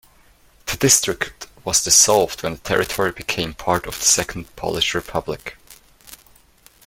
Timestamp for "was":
1.63-1.83